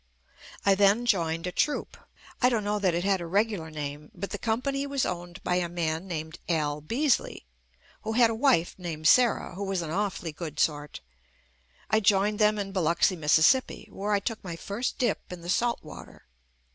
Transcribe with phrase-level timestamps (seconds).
[0.65, 1.95] I then joined a troupe.
[2.41, 5.57] I don't know that it had a regular name, but the company was owned by
[5.57, 7.45] a man named Al Beasley,
[8.01, 11.01] who had a wife named Sarah who was an awfully good sort.
[11.91, 15.83] I joined them in Biloxi, Mississippi, where I took my first dip in the salt
[15.83, 16.25] water.